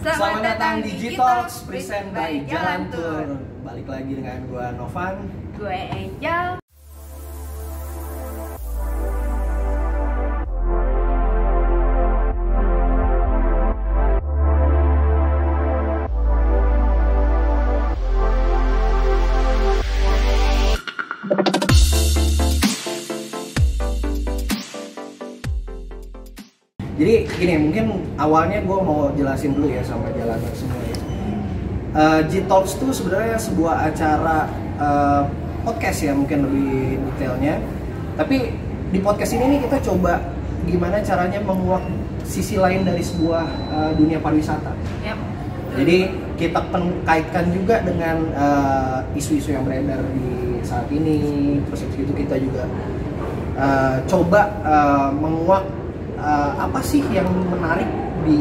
[0.00, 3.36] Selamat, datang di G-Talks present by Jalan Tour.
[3.60, 5.28] Balik lagi dengan gua Novan.
[5.60, 6.59] Gue Angel.
[27.40, 27.84] Gini, mungkin
[28.20, 30.96] awalnya gua mau jelasin dulu ya sama jalanan semua ya.
[31.90, 34.46] Uh, G-Talks itu sebenarnya sebuah acara
[34.78, 35.24] uh,
[35.64, 37.58] podcast ya mungkin lebih detailnya.
[38.14, 38.52] Tapi
[38.92, 40.20] di podcast ini nih kita coba
[40.68, 41.82] gimana caranya menguak
[42.28, 44.70] sisi lain dari sebuah uh, dunia pariwisata.
[45.02, 45.18] Yap.
[45.80, 46.60] Jadi kita
[47.06, 51.58] kaitkan juga dengan uh, isu-isu yang beredar di saat ini.
[51.66, 52.68] Terus itu kita juga
[53.58, 55.64] uh, coba uh, menguak
[56.20, 57.88] uh, apa sih yang menarik
[58.28, 58.40] di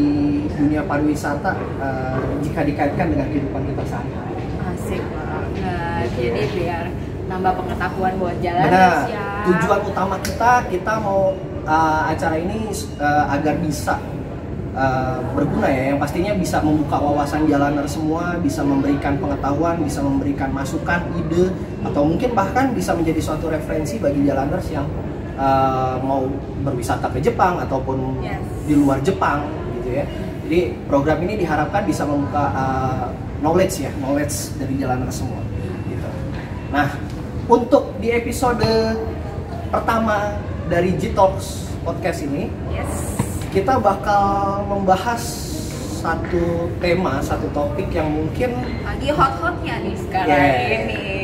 [0.54, 4.44] dunia pariwisata uh, jika dikaitkan dengan kehidupan kita sehari-hari.
[4.76, 6.08] Asik banget.
[6.20, 6.86] Jadi biar
[7.30, 9.06] nambah pengetahuan buat jalan Benar.
[9.08, 9.28] ya.
[9.48, 11.32] Tujuan utama kita kita mau
[11.64, 12.68] uh, acara ini
[13.00, 13.96] uh, agar bisa
[14.76, 15.94] uh, berguna ya.
[15.94, 21.54] Yang pastinya bisa membuka wawasan jalaner semua, bisa memberikan pengetahuan, bisa memberikan masukan, ide,
[21.88, 24.90] atau mungkin bahkan bisa menjadi suatu referensi bagi jalaners yang
[25.40, 26.28] uh, mau
[26.62, 28.44] berwisata ke Jepang ataupun Yes.
[28.68, 29.48] di luar Jepang
[29.80, 30.06] gitu ya.
[30.46, 33.06] Jadi program ini diharapkan bisa membuka uh,
[33.40, 35.40] knowledge ya, knowledge dari jalaner semua.
[35.88, 36.10] Gitu.
[36.70, 36.92] Nah,
[37.48, 38.68] untuk di episode
[39.70, 40.36] pertama
[40.68, 42.92] dari G-Talks podcast ini, Yes.
[43.50, 45.22] kita bakal membahas
[46.00, 48.56] satu tema, satu topik yang mungkin
[48.88, 51.19] Lagi hot-hotnya nih sekarang Yeah, ini.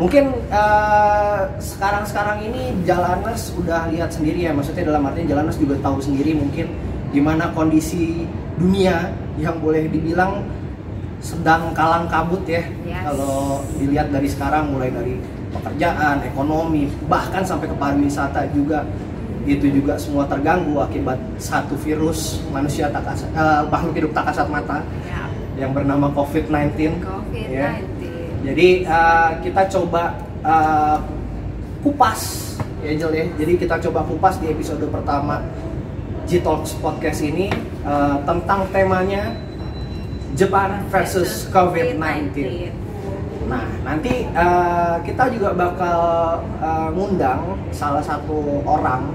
[0.00, 6.00] Mungkin eh, sekarang-sekarang ini jalaners udah lihat sendiri ya, maksudnya dalam artinya jalaners juga tahu
[6.00, 6.66] sendiri mungkin
[7.12, 8.24] gimana kondisi
[8.56, 10.44] dunia yang boleh dibilang
[11.22, 12.64] sedang kalang kabut ya.
[12.82, 13.04] Yes.
[13.06, 15.14] Kalau dilihat dari sekarang mulai dari
[15.52, 18.82] pekerjaan, ekonomi, bahkan sampai ke pariwisata juga
[19.42, 24.46] itu juga semua terganggu akibat satu virus manusia tak kasat, eh, makhluk hidup tak kasat
[24.48, 25.26] mata Ya.
[25.66, 26.98] yang bernama COVID-19.
[27.02, 27.50] COVID-19.
[27.50, 27.70] Ya.
[28.42, 30.98] Jadi uh, kita coba uh,
[31.82, 32.20] kupas
[32.82, 33.26] ya Jel ya.
[33.38, 35.46] Jadi kita coba kupas di episode pertama
[36.26, 37.50] G-Talks podcast ini
[37.86, 39.30] uh, tentang temanya
[40.34, 42.34] Jepang versus COVID-19.
[43.46, 45.98] Nah, nanti uh, kita juga bakal
[46.62, 49.12] uh, ngundang salah satu orang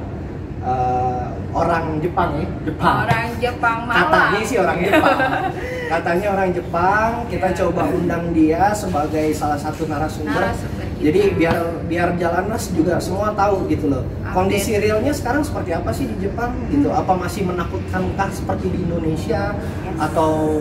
[0.64, 2.96] uh, orang Jepang ya, Jepang.
[3.08, 4.02] Orang Jepang Malang.
[4.08, 5.18] Katanya sih orang Jepang.
[5.88, 10.52] Katanya orang Jepang, kita coba undang dia sebagai salah satu narasumber.
[11.00, 14.04] Jadi biar biar jalanas juga semua tahu gitu loh.
[14.04, 14.36] Update.
[14.36, 16.92] Kondisi realnya sekarang seperti apa sih di Jepang gitu?
[16.92, 20.12] Apa masih menakutkankah seperti di Indonesia Yes.
[20.12, 20.60] atau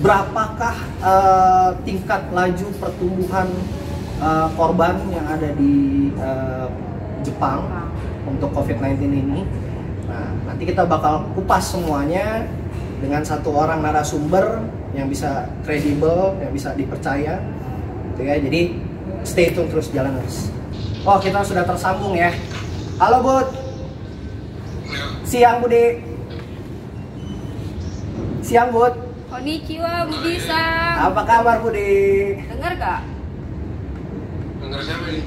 [0.00, 3.48] berapakah eh, tingkat laju pertumbuhan
[4.18, 6.66] eh, korban yang ada di eh,
[7.20, 7.68] Jepang
[8.26, 9.40] untuk COVID-19 ini.
[10.08, 12.48] Nah, nanti kita bakal kupas semuanya
[13.00, 14.60] dengan satu orang narasumber
[14.92, 17.40] yang bisa kredibel, yang bisa dipercaya.
[18.14, 18.36] Gitu ya.
[18.36, 18.62] Jadi
[19.24, 20.52] stay tune terus jalaners.
[21.08, 22.28] Oh, kita sudah tersambung ya.
[23.00, 23.48] Halo, Bud.
[25.24, 26.04] Siang, Budi.
[28.44, 28.92] Siang, Bud.
[29.32, 31.08] Konnichiwa Budi-san.
[31.08, 32.36] Apa kabar, Budi?
[32.50, 33.00] Dengar gak?
[34.60, 35.22] Dengar siapa ini?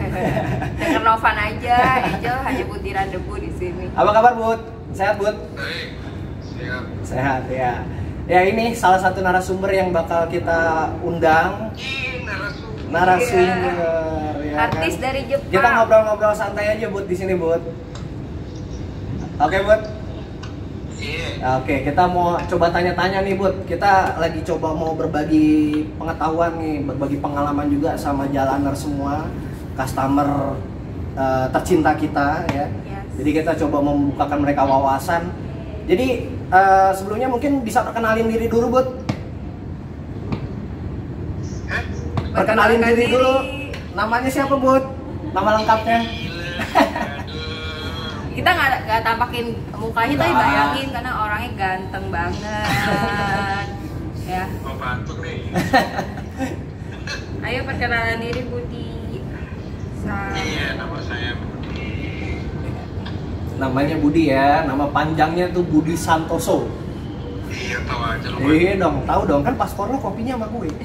[0.80, 3.86] Dengar Novan aja, Angel hanya butiran debu di sini.
[3.94, 4.60] Apa kabar, Bud?
[4.90, 5.36] Sehat, Bud?
[5.54, 5.99] Baik,
[6.60, 6.84] siap.
[7.02, 7.72] Sehat ya.
[8.30, 12.86] Ya ini salah satu narasumber yang bakal kita undang Ih, narasumber.
[12.94, 15.02] narasumber ya Artis kan?
[15.02, 15.50] dari Jepang.
[15.50, 17.62] Kita ngobrol-ngobrol santai aja Bud di sini Bud.
[19.40, 19.82] Oke Bud.
[21.00, 21.58] Iya.
[21.58, 23.66] Oke kita mau coba tanya-tanya nih Bud.
[23.66, 29.26] Kita lagi coba mau berbagi pengetahuan nih, berbagi pengalaman juga sama jalaner semua,
[29.74, 30.54] customer
[31.18, 32.70] eh, tercinta kita ya.
[32.86, 33.10] Yes.
[33.18, 35.34] Jadi kita coba membukakan mereka wawasan.
[35.90, 38.86] Jadi eh, sebelumnya mungkin bisa perkenalin diri dulu Bud.
[41.66, 41.82] Hah?
[42.34, 43.34] Perkenalin diri dulu.
[43.94, 44.84] Namanya siapa Bud?
[45.30, 45.98] Nama lengkapnya?
[48.30, 53.66] Kita nggak nggak tampakin mukanya tapi bayangin karena orangnya ganteng banget.
[54.30, 54.44] ya.
[55.20, 55.40] Nih.
[57.44, 58.86] Ayo perkenalan diri Budi.
[60.00, 61.59] Sa- Iya, nama saya Budi.
[63.60, 64.64] Namanya Budi ya.
[64.64, 66.64] Nama panjangnya tuh Budi Santoso.
[67.50, 68.38] Iya, tahu aja lu.
[68.48, 70.70] Iya dong, tahu dong kan paspor lo kopinya sama gue.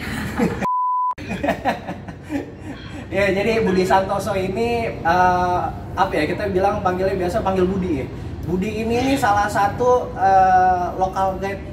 [3.15, 5.61] ya jadi Budi Santoso ini eh,
[5.95, 8.05] apa ya kita bilang panggilnya biasa panggil Budi ya.
[8.45, 11.63] Budi ini nih salah satu eh, lokal guide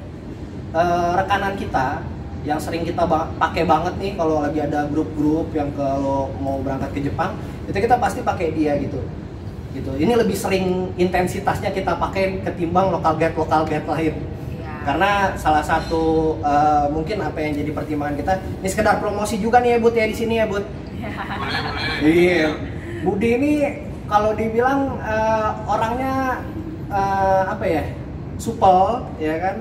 [0.77, 1.99] eh, rekanan kita
[2.43, 6.91] yang sering kita ba- pakai banget nih kalau lagi ada grup-grup yang kalau mau berangkat
[6.91, 8.99] ke Jepang itu kita pasti pakai dia gitu
[9.73, 14.15] gitu ini lebih sering intensitasnya kita pakai ketimbang lokal guide lokal guide lain
[14.53, 14.71] Iya.
[14.85, 19.75] karena salah satu eh, mungkin apa yang jadi pertimbangan kita ini sekedar promosi juga nih
[19.75, 20.63] ya Bud ya di sini ya Bud
[22.03, 22.55] Iya.
[23.03, 23.51] Budi ini
[24.07, 26.39] kalau dibilang eh, orangnya
[26.87, 27.83] eh, apa ya?
[28.39, 29.55] supel ya kan.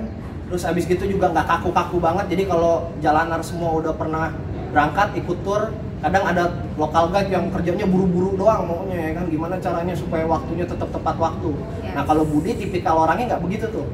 [0.48, 2.28] Terus abis gitu juga nggak kaku-kaku banget.
[2.36, 4.32] Jadi kalau jalanan semua udah pernah
[4.72, 5.72] berangkat ikut tur,
[6.02, 6.44] kadang ada
[6.74, 9.24] lokal guide yang kerjanya buru-buru doang maunya ya kan.
[9.30, 11.50] Gimana caranya supaya waktunya tetap tepat waktu.
[11.54, 11.94] Yes.
[11.94, 13.86] Nah kalau Budi tipikal orangnya nggak begitu tuh.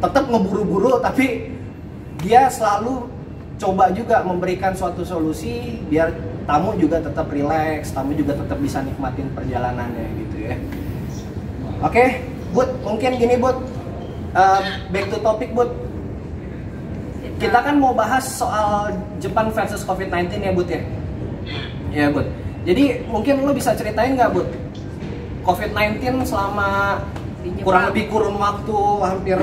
[0.00, 1.52] Tetap ngeburu-buru tapi
[2.24, 3.06] dia selalu
[3.58, 6.14] coba juga memberikan suatu solusi biar
[6.48, 10.56] tamu juga tetap rileks, tamu juga tetap bisa nikmatin perjalanannya gitu ya.
[11.84, 13.58] Oke, Bud, mungkin gini Bud,
[14.36, 14.60] Uh,
[14.92, 15.72] back to topic Bud.
[17.40, 18.92] Kita kan mau bahas soal
[19.22, 20.84] Jepang versus COVID-19 ya Bud ya.
[21.98, 22.26] Iya Ya Bud.
[22.62, 24.46] Jadi mungkin lo bisa ceritain nggak Bud?
[25.42, 27.02] COVID-19 selama
[27.42, 27.64] Jepang.
[27.64, 29.38] kurang lebih kurun waktu hampir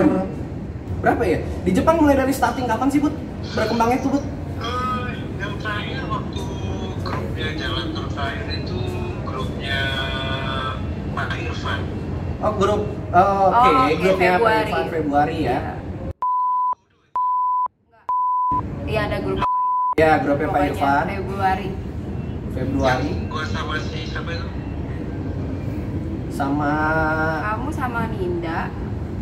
[1.04, 1.40] berapa ya?
[1.68, 3.12] Di Jepang mulai dari starting kapan sih Bud?
[3.52, 4.24] Berkembangnya tuh Bud?
[4.24, 5.08] Eh,
[5.42, 6.44] yang terakhir waktu
[7.04, 8.80] grupnya jalan terakhir itu
[9.28, 9.82] grupnya
[11.12, 11.80] Pak Irfan
[12.46, 12.82] Oh grup,
[13.16, 14.72] oh, oke Oh, oke, grupnya Februari.
[14.72, 14.92] Februari.
[14.94, 15.60] Februari ya.
[18.86, 19.38] Iya ada grup.
[19.98, 21.70] Ya grupnya Pak Irfan Februari.
[22.56, 24.48] Februari yang gua sama si siapa itu
[26.30, 26.72] sama
[27.46, 28.60] Kamu sama Ninda.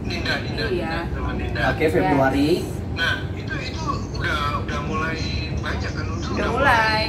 [0.04, 0.94] Ninda Ninda Iya.
[1.00, 2.50] Ninda, sama Ninda oke Februari.
[2.94, 3.84] nah itu itu
[4.14, 5.18] udah udah mulai
[5.56, 7.04] banyak kan itu Udah mulai.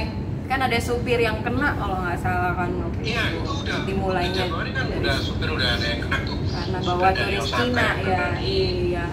[0.45, 3.79] Kan ada supir yang kena kalau nggak salah kan waktu Iya, itu udah.
[3.85, 6.37] dimulainya Januari kan dari- udah supir udah ada yang kena tuh.
[6.47, 7.93] karena bawa dari turis Cina ya.
[7.99, 8.29] kena.
[8.39, 9.07] Iya.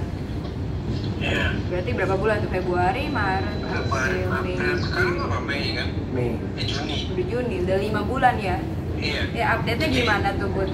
[1.22, 1.46] Iya.
[1.70, 5.88] Berarti berapa bulan tuh Februari, Maret, Februari, April, Mei, sekarang apa Mei kan?
[6.12, 6.30] Mei.
[6.58, 6.98] Eh Juni.
[7.14, 8.58] udah Juni, udah lima bulan ya.
[8.98, 9.24] Iya.
[9.32, 10.70] Ya update-nya Jadi, gimana tuh Bud?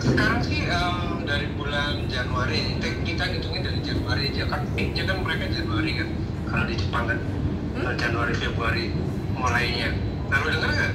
[0.00, 4.60] Sekarang sih em, dari bulan Januari, kita, ngitungin dari Januari aja kan.
[4.72, 6.08] Peaknya kan mereka Januari kan.
[6.48, 7.18] Kalau di Jepang kan
[7.72, 7.96] Hmm?
[7.96, 8.92] Januari Februari
[9.32, 9.96] mulainya.
[10.28, 10.92] Nah lu denger nggak?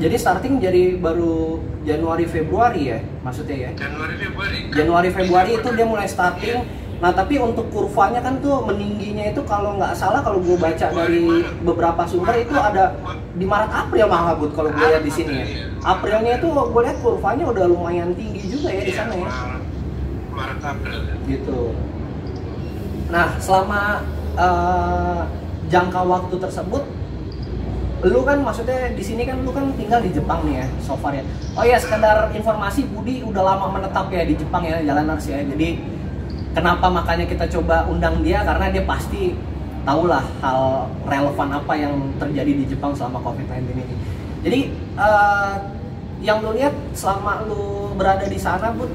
[0.00, 3.70] Jadi starting jadi baru Januari Februari ya maksudnya ya.
[3.76, 4.58] Januari Februari.
[4.64, 6.64] kan Januari Februari itu dia mulai starting.
[6.64, 6.87] Iya.
[6.98, 11.46] Nah tapi untuk kurvanya kan tuh meningginya itu kalau nggak salah kalau gue baca dari
[11.62, 12.98] beberapa sumber itu ada
[13.38, 15.46] di Maret April malah Bud kalau gue lihat di sini ya.
[15.86, 19.30] Aprilnya itu gue lihat kurvanya udah lumayan tinggi juga ya di sana ya.
[20.34, 20.98] Maret, April.
[21.30, 21.60] Gitu.
[23.14, 24.02] Nah selama
[24.34, 25.20] eh,
[25.70, 26.82] jangka waktu tersebut
[28.06, 31.10] lu kan maksudnya di sini kan lu kan tinggal di Jepang nih ya so far
[31.18, 31.26] ya
[31.58, 35.97] oh ya sekedar informasi Budi udah lama menetap ya di Jepang ya Jalaners ya jadi
[36.52, 38.44] kenapa makanya kita coba undang dia?
[38.44, 39.34] Karena dia pasti
[39.88, 43.94] tahulah hal relevan apa yang terjadi di Jepang selama COVID-19 ini.
[44.44, 44.60] Jadi
[45.00, 45.54] eh,
[46.20, 48.90] yang lu lihat selama lu berada di sana Bud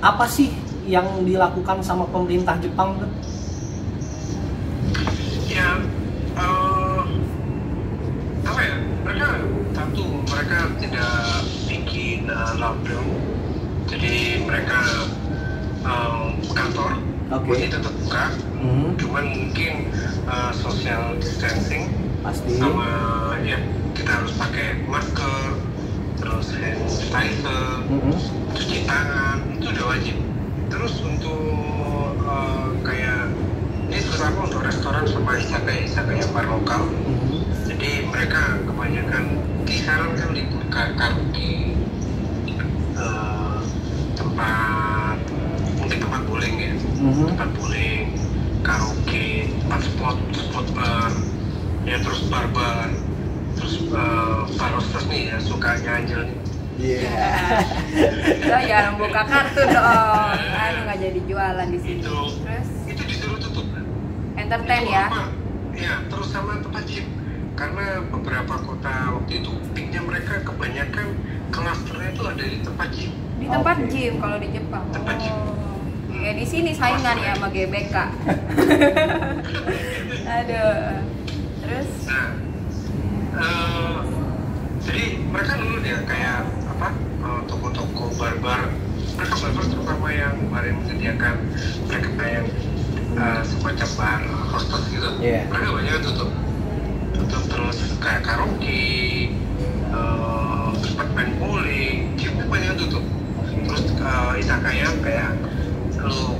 [0.00, 0.48] apa sih
[0.88, 3.10] yang dilakukan sama pemerintah Jepang tuh?
[5.50, 5.82] ya
[6.38, 7.02] eh,
[8.46, 8.76] apa ya?
[9.02, 9.28] Mereka
[9.74, 11.12] satu mereka tidak
[11.66, 13.06] bikin eh, lockdown
[13.90, 14.78] jadi mereka
[15.90, 16.92] eh, kantor
[17.30, 17.46] Oke.
[17.48, 18.24] masih tetap buka
[18.60, 19.88] Hmm, cuman mungkin
[20.24, 21.88] eh, social distancing
[22.20, 22.52] pasti.
[22.54, 22.86] sama
[23.40, 23.56] ya
[23.92, 25.56] kita harus pakai masker
[26.14, 28.12] terus hand sanitizer Mhm.
[28.52, 30.16] cuci tangan itu udah wajib
[30.68, 31.40] terus untuk
[32.20, 33.32] eh, kayak
[33.88, 37.40] ini terutama untuk restoran sama izakaya izakaya bar lokal Mhm.
[37.64, 39.24] jadi mereka kebanyakan
[39.64, 41.72] kisaran kan libur ka- karaoke
[42.92, 43.60] eh,
[44.12, 45.16] tempat
[45.74, 47.24] mungkin tempat bowling ya Mhm.
[47.26, 48.04] tempat bowling
[48.60, 49.26] karaoke
[49.58, 51.10] tempat spot spot bar
[52.30, 52.86] ya
[53.58, 56.22] terus uh, bar hostess nih ya suka nyanjel
[56.80, 57.12] Iya.
[58.48, 60.32] Lo jangan buka kartu dong.
[60.32, 62.00] Aduh nggak jadi jualan di sini.
[62.00, 62.08] itu
[62.40, 63.68] Terus itu disuruh tutup
[64.32, 65.04] entertain Itu ya.
[65.12, 65.22] apa?
[65.76, 67.04] Ya, terus sama tempat gym.
[67.52, 71.20] Karena beberapa kota waktu itu peaknya mereka kebanyakan
[71.52, 73.12] klasternya itu ada di tempat gym.
[73.12, 73.88] Di tempat Oke.
[73.92, 74.84] gym kalau di Jepang.
[74.88, 75.36] Tempat gym.
[75.36, 76.16] Oh.
[76.16, 77.92] Ya di sini saingan ya sama GBK.
[80.40, 81.19] Aduh.
[81.70, 82.34] Terus Nah,
[83.38, 83.98] eh,
[84.82, 88.74] jadi mereka dulu dia kayak apa eh, toko-toko bar-bar.
[89.14, 91.34] Mereka bar-bar terutama yang yang menyediakan
[91.86, 92.44] mereka kayak
[93.14, 95.10] eh, semacam bar hostess gitu.
[95.22, 95.46] Iya.
[95.46, 96.30] Mereka banyak tutup.
[97.14, 99.30] Tutup terus kayak karaoke,
[99.94, 102.18] eh, tempat main bowling,
[102.50, 103.04] banyak tutup.
[103.70, 105.29] Terus uh, izakaya kayak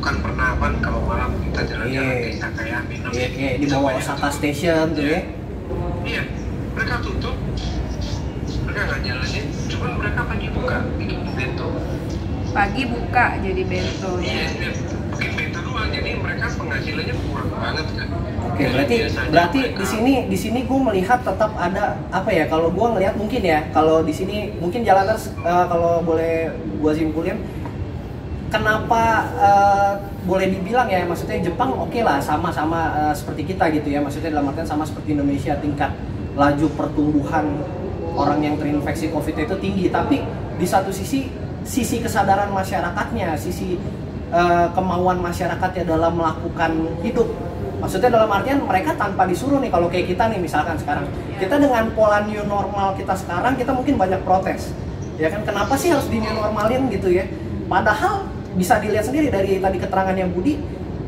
[0.00, 2.24] lu kan pernah kan kalau malam kita jalan-jalan Iya.
[2.24, 4.32] ke izakaya minum Iya, kayak di bawah Osaka tutup.
[4.32, 5.20] Station tuh ya.
[6.00, 6.22] Iya,
[6.72, 7.36] mereka tutup.
[8.64, 11.68] Mereka nggak jalanin, cuman mereka pagi buka bikin bento.
[12.50, 14.46] Pagi buka jadi bento Iya, ya.
[14.56, 14.70] iya,
[15.12, 15.88] bikin bento doang.
[15.92, 18.08] Jadi mereka penghasilannya kurang banget kan.
[18.40, 22.30] Oke, Jadi berarti biasanya berarti mereka- di sini di sini gue melihat tetap ada apa
[22.30, 22.44] ya?
[22.46, 27.36] Kalau gue ngelihat mungkin ya, kalau di sini mungkin jalaners eh, kalau boleh gue simpulin,
[28.50, 29.02] kenapa
[29.38, 29.92] eh,
[30.26, 31.06] boleh dibilang ya?
[31.06, 34.02] Maksudnya Jepang oke lah, sama-sama eh, seperti kita gitu ya.
[34.02, 35.94] Maksudnya dalam artian sama seperti Indonesia tingkat
[36.34, 37.46] laju pertumbuhan
[38.14, 40.20] orang yang terinfeksi COVID itu tinggi, tapi
[40.58, 41.30] di satu sisi
[41.62, 43.78] sisi kesadaran masyarakatnya, sisi
[44.34, 47.30] eh, kemauan masyarakatnya dalam melakukan hidup
[47.80, 51.08] Maksudnya dalam artian mereka tanpa disuruh nih kalau kayak kita nih misalkan sekarang
[51.40, 54.76] kita dengan pola new normal kita sekarang kita mungkin banyak protes
[55.16, 57.24] ya kan kenapa sih harus di new normalin gitu ya
[57.72, 58.28] padahal
[58.58, 60.58] bisa dilihat sendiri dari tadi keterangannya Budi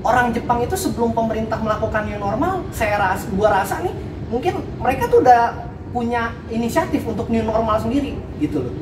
[0.02, 3.94] orang Jepang itu sebelum pemerintah melakukan new normal saya rasa gua rasa nih
[4.30, 8.74] mungkin mereka tuh udah punya inisiatif untuk new normal sendiri gitu loh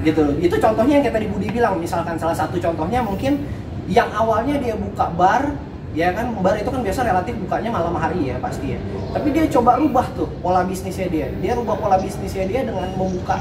[0.00, 0.34] gitu loh.
[0.40, 3.44] Itu contohnya yang kayak tadi Budi bilang, misalkan salah satu contohnya mungkin
[3.90, 5.52] yang awalnya dia buka bar,
[5.92, 8.80] ya kan bar itu kan biasa relatif bukanya malam hari ya pasti ya.
[9.12, 11.28] Tapi dia coba rubah tuh pola bisnisnya dia.
[11.42, 13.36] Dia rubah pola bisnisnya dia dengan membuka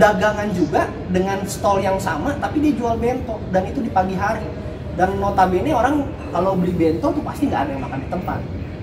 [0.00, 4.44] dagangan juga dengan stall yang sama, tapi dia jual bento dan itu di pagi hari.
[4.92, 8.40] Dan notabene orang kalau beli bento tuh pasti nggak ada yang makan di tempat.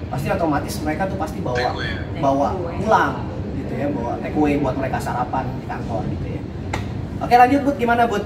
[0.09, 1.69] Pasti otomatis mereka tuh pasti bawa
[2.17, 2.47] bawa
[2.81, 3.13] pulang
[3.61, 6.41] gitu ya, bawa take away buat mereka sarapan di kantor gitu ya.
[7.21, 8.25] Oke lanjut Bud, gimana Bud?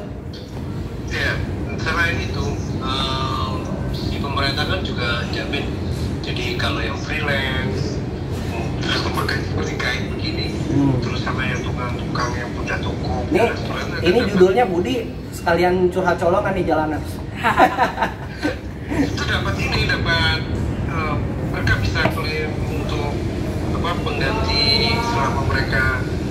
[1.12, 1.36] Ya,
[1.82, 2.46] selain itu
[2.80, 3.54] em,
[3.92, 5.68] si pemerintah kan juga jamin.
[6.24, 7.93] Jadi kalau yang freelance,
[10.14, 10.94] begini, Hmm.
[11.00, 14.96] terus sama yang tukang-tukang yang punya toko, Ini, restoran, ini dapat- judulnya Budi
[15.32, 17.02] sekalian curhat colongan di jalanan.
[19.04, 20.40] itu dapat ini dapat
[20.88, 21.16] eh,
[21.52, 23.12] mereka bisa klaim untuk
[23.74, 24.66] apa pengganti
[25.02, 25.84] selama mereka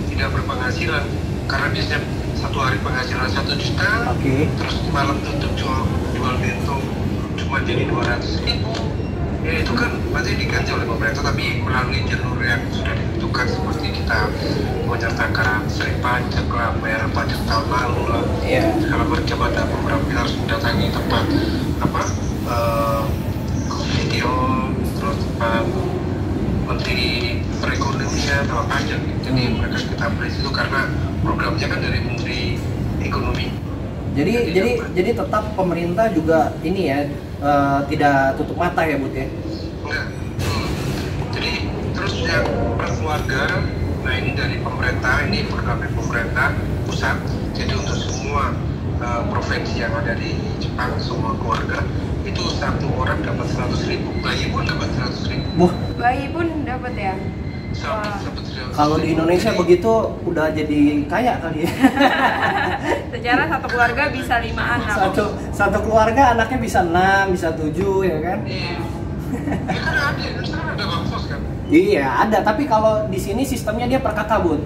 [0.09, 1.05] tidak berpenghasilan
[1.51, 2.01] karena biasanya
[2.39, 4.47] satu hari penghasilan satu juta Oke.
[4.57, 5.83] terus malam tutup jual
[6.15, 6.77] jual bento
[7.37, 8.73] cuma jadi dua ratus ribu
[9.43, 14.19] ya itu kan nanti diganti oleh pemerintah tapi melalui jalur yang sudah ditentukan seperti kita
[14.87, 18.65] menyertakan seri pajak lah bayar pajak tahun lalu lah Iya.
[18.79, 21.25] segala macam ada beberapa kita harus mendatangi tempat
[21.81, 22.03] apa
[22.47, 23.03] eh,
[23.99, 24.31] video
[24.95, 25.65] terus tempat
[26.63, 27.03] menteri
[27.59, 29.55] perekonomian atau pajak jadi Hmm.
[29.59, 30.81] mereka kita beli itu karena
[31.25, 32.41] programnya kan dari menteri
[33.01, 33.47] ekonomi
[34.13, 37.01] Jadi Jadi jadi jadi tetap pemerintah juga ini ya
[37.43, 39.27] eh, tidak tutup mata ya Bud ya.
[39.83, 40.07] enggak
[40.43, 40.67] Hmm.
[41.31, 41.53] jadi
[41.93, 42.47] terus yang
[42.79, 43.43] keluarga
[44.03, 46.49] nah ini dari pemerintah ini program dari pemerintah
[46.85, 47.17] pusat
[47.53, 48.55] jadi untuk semua
[48.99, 51.83] eh, provinsi yang ada di Jepang semua keluarga
[52.23, 56.95] itu satu orang dapat 100 ribu bayi pun dapat 100 ribu Wah, Bayi pun dapat
[56.97, 57.15] ya.
[57.83, 58.17] Sampai- Wah.
[58.17, 61.71] sampai 100 kalau di Indonesia begitu udah jadi kaya kali ya.
[63.13, 64.95] Secara satu keluarga bisa lima anak.
[64.95, 68.39] Satu satu keluarga anaknya bisa enam, bisa tujuh ya kan?
[68.45, 68.79] iya
[69.65, 73.97] ya kan ada sekarang ada bansos kan Iya ada, tapi kalau di sini sistemnya dia
[73.97, 74.61] per kakak Bud.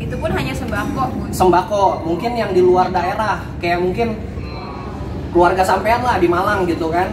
[0.00, 1.28] Itu pun hanya sembako, Bun.
[1.28, 4.16] Sembako mungkin yang di luar daerah kayak mungkin
[5.30, 7.12] keluarga sampean lah di Malang gitu kan.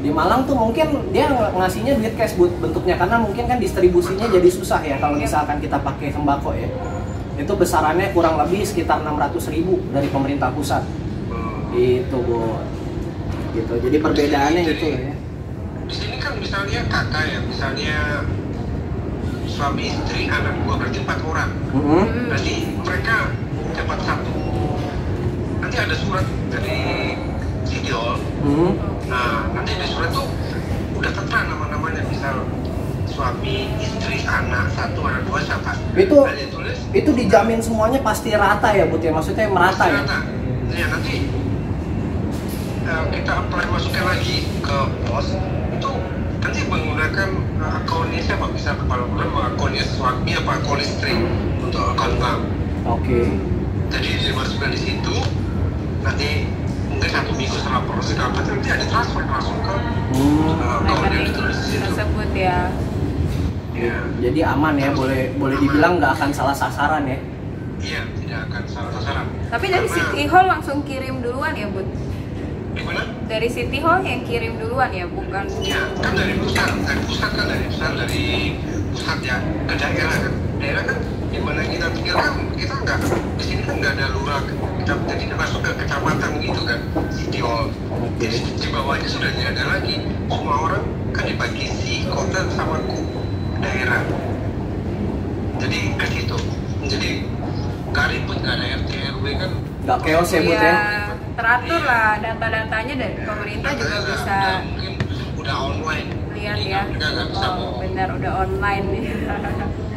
[0.00, 4.26] Di Malang tuh mungkin dia ng- ngasihnya duit cash buat bentuknya karena mungkin kan distribusinya
[4.26, 6.68] jadi susah ya kalau misalkan kita pakai sembako ya
[7.36, 10.80] itu besarannya kurang lebih sekitar 600 ribu dari pemerintah pusat
[11.28, 11.72] hmm.
[11.72, 12.60] gitu bu
[13.50, 15.00] gitu jadi perbedaannya Jadi- itu ya
[15.82, 17.94] di sini kan misalnya kakak ya misalnya
[19.46, 21.82] suami istri anak dua berarti empat orang Mhm.
[21.82, 22.04] Hmm.
[22.28, 23.16] nanti mereka
[23.72, 24.36] dapat satu
[25.60, 26.80] nanti ada surat dari
[27.62, 28.70] Sidiol Mhm.
[29.10, 30.30] Nah nanti di surat tuh
[30.94, 32.06] udah tertera nama-namanya.
[32.06, 32.46] Misal
[33.10, 35.74] suami istri anak satu anak dua siapa.
[35.98, 36.24] Itu
[36.54, 36.78] tulis.
[36.94, 39.10] itu dijamin semuanya pasti rata ya Bud ya?
[39.10, 40.06] Maksudnya merata ya?
[40.06, 40.18] Rata.
[40.70, 41.26] Ya nanti
[42.86, 44.78] eh, kita apply masukkan lagi ke
[45.10, 45.34] pos.
[45.74, 45.90] Itu
[46.40, 48.46] nanti menggunakan eh, akunnya siapa?
[48.54, 51.18] Bisa kepala bulan akunnya suami apa akun istri
[51.58, 52.40] untuk akun bank.
[52.86, 53.20] oke.
[53.90, 55.16] Jadi dimasukkan di situ
[56.06, 56.46] nanti
[57.00, 59.72] mungkin satu minggu setelah proses dapat nanti ada transfer langsung ke
[60.12, 60.52] Hmm.
[60.52, 62.68] eh, akun yang ditulis tersebut ya.
[63.72, 63.96] Ya.
[64.20, 67.16] jadi aman ya boleh boleh dibilang nggak akan salah sasaran ya
[67.80, 69.24] Iya, tidak akan salah sasaran.
[69.48, 71.88] Tapi dari Karena- City Hall langsung kirim duluan ya, Bud?
[72.76, 73.02] Gimana?
[73.24, 75.48] Dari City Hall yang kirim duluan ya, bukan?
[75.64, 78.24] Ya, kan dari pusat, dari pusat kan dari pusat, dari
[78.92, 80.32] pusat ya ke daerah kan.
[80.60, 80.96] Daerah kan
[81.30, 82.98] Di mana kita pikir kan kita nggak
[83.38, 84.42] di sini kan nggak ada lurah,
[84.82, 86.80] kita jadi masuk ke kecamatan gitu kan,
[87.14, 87.70] city hall.
[88.18, 89.94] Jadi di bawahnya sudah tidak ada lagi.
[90.26, 90.82] Semua orang
[91.14, 92.98] kan dibagi si kota sama ku
[93.62, 94.02] daerah.
[95.58, 96.36] Jadi ke situ.
[96.90, 97.10] Jadi
[97.90, 99.50] nggak ribut nggak ada RT RW kan.
[99.80, 100.60] Nggak chaos ya, Bud, ya?
[100.60, 100.76] Iya,
[101.38, 104.92] teratur lah data-datanya dari pemerintah juga bisa udah mungkin
[105.38, 106.08] udah online.
[106.34, 106.82] lihat ya.
[106.90, 108.86] Bisa Oh, benar udah online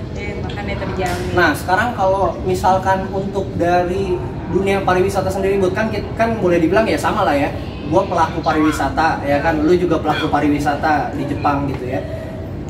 [0.64, 1.30] Makanya terjamin.
[1.36, 4.16] Nah, sekarang kalau misalkan untuk dari
[4.48, 7.52] dunia pariwisata sendiri, Bud, kan kan boleh dibilang ya sama lah ya.
[7.92, 12.00] Gua pelaku pariwisata, ya kan, lu juga pelaku pariwisata di Jepang gitu ya.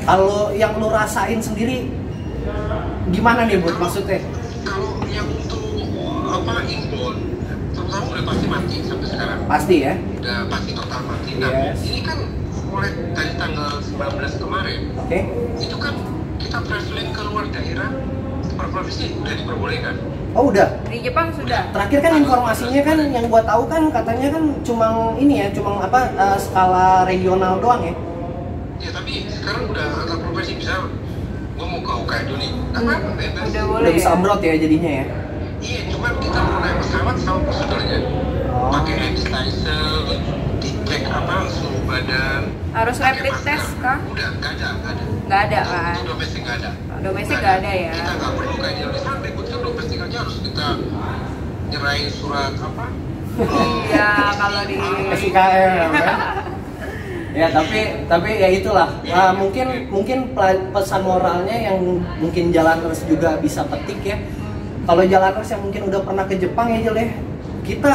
[0.02, 1.86] Kalau yang lu rasain sendiri
[3.08, 3.78] gimana nih, Bud?
[3.78, 4.18] Maksudnya?
[4.64, 5.60] kalau yang untuk
[6.24, 7.20] apa inbound
[7.70, 9.92] terutama udah pasti mati sampai sekarang Pasti ya.
[10.16, 11.84] udah pasti total mati nah Yes.
[11.84, 12.18] ini kan
[12.64, 15.20] mulai dari tanggal 19 kemarin Oke.
[15.60, 15.94] itu kan
[16.54, 17.90] kita traveling ke luar daerah
[18.54, 19.94] per provinsi udah diperbolehkan
[20.34, 20.66] Oh, udah.
[20.90, 21.70] Di Jepang sudah.
[21.70, 26.10] Terakhir kan informasinya kan yang gua tahu kan katanya kan cuma ini ya, cuma apa
[26.10, 27.94] eh, skala regional doang ya.
[28.78, 30.90] ya tapi sekarang udah antar provinsi bisa
[31.54, 33.82] gua mau ke Hokkaido nih nggak apa-apa bebas Udah boleh.
[33.82, 34.14] Udah bisa ya?
[34.14, 35.04] abroad ya jadinya ya.
[35.58, 37.98] iya cuma kita mau naik pesawat sama prosedurnya
[38.54, 38.70] Oh.
[38.70, 40.06] pakai hand sanitizer
[41.14, 43.46] apa suhu badan Harus rapid masker.
[43.46, 43.98] test kah?
[44.04, 45.96] udah nggak ada nggak ada Nggak ada kan?
[46.04, 46.70] Domestik nggak ada.
[47.00, 47.92] Domestik nggak ada ya.
[47.92, 50.66] Kita nggak perlu kayak di Indonesia ribut kan domestik aja harus kita
[51.70, 52.86] nyerahin surat apa?
[53.88, 54.76] Iya, kalau di
[55.16, 56.16] SIKM kan.
[57.40, 60.18] ya tapi tapi ya itulah Nah, mungkin mungkin
[60.70, 61.82] pesan moralnya yang
[62.14, 64.22] mungkin jalaners juga bisa petik ya
[64.84, 67.08] kalau jalaners yang mungkin udah pernah ke Jepang ya Jel ya
[67.66, 67.92] kita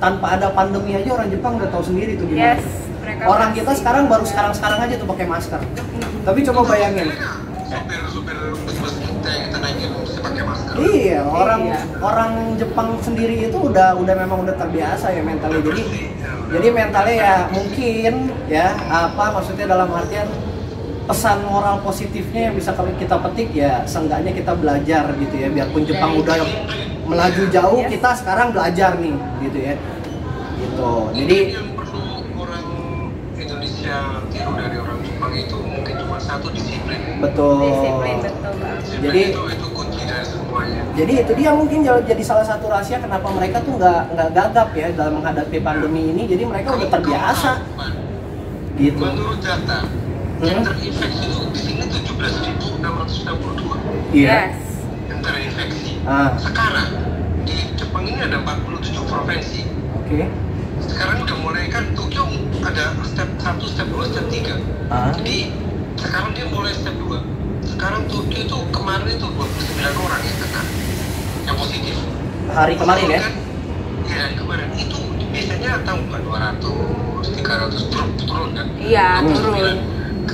[0.00, 2.64] tanpa ada pandemi aja orang Jepang udah tahu sendiri tuh gimana Yes,
[3.04, 5.60] mereka orang kita sekarang baru sekarang sekarang aja tuh pakai masker
[6.24, 7.08] tapi coba bayangin
[7.70, 8.34] Supir supir
[8.66, 10.74] bus-bus kita yang kita naikin mesti pakai masker.
[10.74, 11.78] Iya, orang Iya.
[12.02, 15.62] orang Jepang sendiri itu udah udah memang udah terbiasa ya mentalnya.
[15.62, 15.82] Jadi
[16.50, 18.14] jadi mentalnya ya mungkin
[18.50, 20.26] ya apa maksudnya dalam artian
[21.06, 26.18] pesan moral positifnya yang bisa kita petik ya seenggaknya kita belajar gitu ya biarpun Jepang
[26.18, 26.42] udah
[27.10, 27.90] melaju jauh Yes.
[27.90, 29.74] kita sekarang belajar nih gitu ya
[30.56, 32.02] gitu jadi yang perlu
[32.36, 32.64] orang
[33.34, 33.96] Indonesia
[34.28, 37.00] tiru dari orang Jepang itu mungkin cuma satu disiplin.
[37.18, 38.52] betul disiplin betul.
[38.78, 40.82] Disiplin Jadi- itu itu kunci dari semuanya.
[40.92, 44.86] jadi itu dia mungkin jadi salah satu rahasia kenapa mereka tuh nggak nggak gagap ya
[44.92, 47.50] dalam menghadapi pandemi ini jadi mereka udah terbiasa
[48.76, 49.78] gitu Menurut data
[50.40, 50.64] yang Hmm?
[50.64, 53.76] terinfeksi itu di sini 17.662
[54.12, 54.69] iya Yes.
[56.04, 56.90] Ah Sekarang
[57.42, 59.60] di Jepang ini ada 47 provinsi.
[59.90, 60.20] oke
[60.80, 62.24] Sekarang udah mulai kan Tokyo
[62.60, 64.56] ada step 1, step 2, step 3.
[64.88, 65.52] ah Jadi
[65.96, 67.20] sekarang dia mulai step 2.
[67.66, 69.36] Sekarang Tokyo itu kemarin itu 29
[70.00, 70.62] orang yang kena
[71.40, 71.96] yang positif.
[72.50, 73.34] hari kemarin ya Kan,
[74.10, 74.98] Iya kemarin itu
[75.30, 78.66] biasanya tahu nggak 200, 300 turun, turun kan?
[78.74, 79.78] Iya, turun.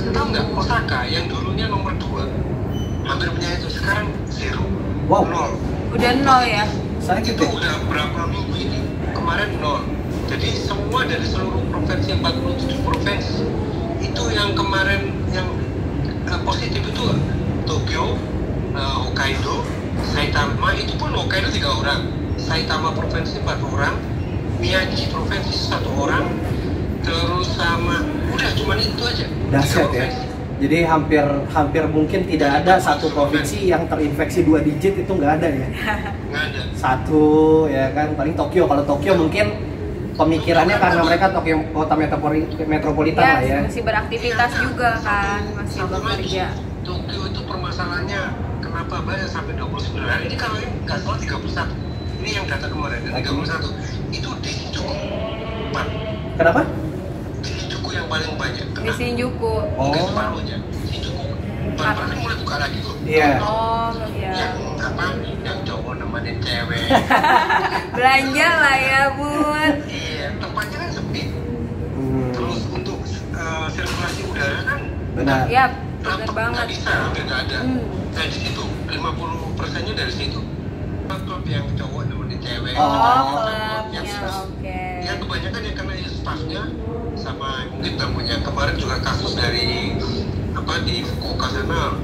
[0.09, 2.25] Tahu nggak Osaka yang dulunya nomor 2
[3.05, 4.65] hampir punya itu sekarang zero,
[5.07, 5.23] Wow.
[5.23, 5.51] nol.
[5.95, 6.67] Udah nol ya.
[6.99, 8.83] saya itu gitu udah berapa minggu ini
[9.15, 9.87] kemarin nol
[10.27, 13.47] jadi semua dari seluruh provinsi 47 provinsi
[14.03, 15.47] itu yang kemarin yang
[16.27, 17.03] eh, positif itu
[17.63, 18.19] Tokyo
[18.75, 19.63] eh, Hokkaido
[20.11, 23.95] Saitama itu pun Hokkaido tiga orang Saitama provinsi empat orang
[24.59, 26.27] Miyagi provinsi satu orang
[27.07, 28.03] terus sama
[28.35, 30.26] udah cuman itu aja dahsyat Tiga ya provinsi.
[30.57, 31.21] Jadi hampir
[31.53, 35.67] hampir mungkin tidak ada satu provinsi yang terinfeksi dua digit itu nggak ada ya.
[36.33, 36.61] Nggak ada.
[36.73, 37.25] Satu
[37.69, 38.65] ya kan paling Tokyo.
[38.65, 39.53] Kalau Tokyo mungkin
[40.17, 43.61] pemikirannya karena mereka Tokyo kota metropoli- metropolitan lah ya.
[43.61, 46.45] Ya, masih beraktivitas juga kan, masih bekerja.
[46.81, 48.21] Tokyo itu permasalahannya
[48.63, 51.69] kenapa banyak sampai 29 hari ini kalau ini nggak salah 31
[52.17, 54.53] ini yang data kemarin dan 31 itu di
[55.69, 55.85] Pak
[56.39, 56.61] kenapa
[58.07, 59.53] yang paling banyak Di kena Shinjuku.
[59.75, 60.07] mungkin Oh.
[60.07, 61.25] separuhnya Shinjuku
[61.77, 63.29] Baru mulai buka lagi tuh Iya.
[63.39, 64.31] Oh, ya.
[64.33, 65.03] yang apa
[65.41, 66.87] yang cowok nemenin cewek
[67.95, 69.73] Belanja lah ya, Bun.
[69.85, 71.21] iya tempatnya kan sepi
[71.91, 72.99] Hmm, terus untuk
[73.33, 74.79] eh, sirkulasi udara kan
[75.13, 75.65] benar Ya,
[75.99, 76.53] Rapat banget.
[76.53, 77.57] nggak bisa, hampir nggak ada.
[77.59, 77.81] Hmm.
[78.13, 78.95] Nah di situ 50
[79.53, 80.39] persennya dari situ.
[81.17, 82.73] Klub yang cowok nemenin cewek.
[82.73, 83.49] Oh, Oh,
[83.89, 84.45] yang klubnya, staff.
[84.45, 84.79] oke.
[85.03, 86.61] Yang kebanyakan yang kena ya staffnya
[87.27, 88.35] sama mungkin tamunya.
[88.39, 89.99] Kemarin juga kasus dari
[90.55, 91.99] apa di Fukuoka sana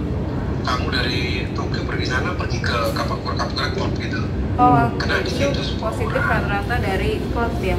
[0.63, 4.19] tamu dari Tokyo pergi sana pergi ke Kapakura Kapakura klub gitu.
[4.53, 5.79] Oh, Kena di itu situ.
[5.79, 7.77] positif rata-rata dari klub ya.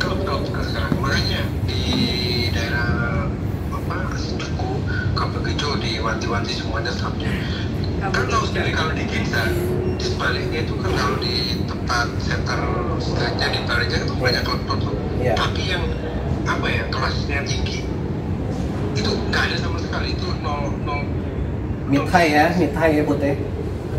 [0.00, 1.82] Klub klub sekarang makanya di
[2.50, 3.28] daerah
[3.70, 4.70] apa Shinjuku
[5.12, 7.28] Kabukicho di wanti-wanti semuanya staffnya
[8.00, 9.60] Kamu kan tahu sendiri kalau di Ginza di
[10.00, 11.36] sebaliknya itu kan kalau di
[11.68, 12.60] tempat center
[12.96, 15.36] streetnya di baliknya itu banyak klub-klub tuh Iya.
[15.36, 15.84] tapi yang
[16.50, 17.78] apa ya kelasnya tinggi
[18.98, 21.00] itu nggak ada sama sekali itu nol nol
[22.10, 23.36] high ya, high ya ya.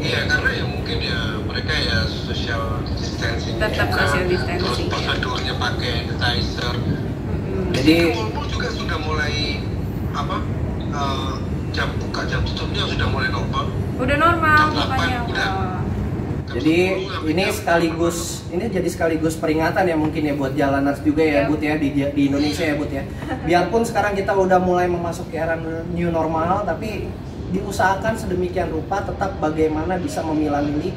[0.02, 4.92] Iya karena ya mungkin ya mereka ya social distancing Tetap juga, social terus distancing, ya.
[4.92, 7.70] prosedurnya pakai sanitizer Mm-mm.
[7.76, 7.94] Jadi
[8.34, 9.62] mall juga sudah mulai
[10.12, 10.38] apa
[10.90, 11.34] eh,
[11.72, 13.66] jam buka jam tutupnya sudah mulai normal
[14.02, 15.50] udah normal Jam delapan makanya udah.
[16.52, 18.18] Jadi 10 sampai ini sekaligus
[18.52, 21.50] ini jadi sekaligus peringatan ya mungkin ya buat jalaners juga ya Yap.
[21.50, 23.04] Bud ya di, di Indonesia ya Bud ya.
[23.48, 25.56] Biarpun sekarang kita udah mulai memasuki era
[25.92, 27.08] new normal tapi
[27.52, 30.92] diusahakan sedemikian rupa tetap bagaimana bisa memilah-milih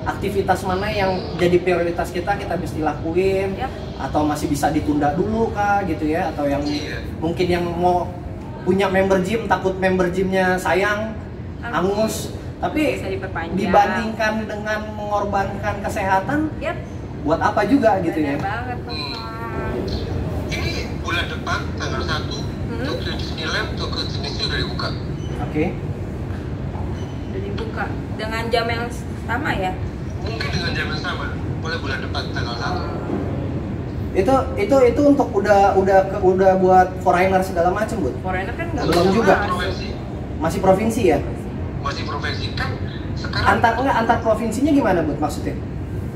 [0.00, 3.70] aktivitas mana yang jadi prioritas kita kita mesti lakuin Yap.
[4.00, 7.04] atau masih bisa ditunda dulu kah gitu ya atau yang Iya.
[7.20, 8.08] mungkin yang mau
[8.64, 11.12] punya member gym takut member gymnya sayang
[11.62, 13.56] angus tapi Bisa diperpanjang.
[13.56, 16.76] dibandingkan dengan mengorbankan kesehatan Yap,
[17.22, 18.36] buat apa juga gitu ya?
[18.36, 18.78] benar banget
[20.50, 22.38] ini bulan depan tanggal 1
[22.70, 22.86] Hmm.
[22.86, 24.88] Tokyo Disneyland Tokyo Disney udah dibuka.
[25.42, 25.64] Oke.
[27.26, 27.84] Udah dibuka.
[28.14, 28.86] Dengan jam yang
[29.26, 29.74] sama ya?
[30.20, 31.34] Mungkin dengan jam yang sama.
[31.58, 33.10] Mulai bulan depan tanggal 1
[34.10, 38.14] itu itu itu untuk udah udah ke- udah buat foreigner segala macam bud?
[38.20, 39.34] Foreigner kan nggak Belum juga.
[40.40, 41.18] masih provinsi ya
[41.80, 42.70] masih provinsi kan
[43.16, 45.56] sekarang antar enggak antar provinsinya gimana bud maksudnya?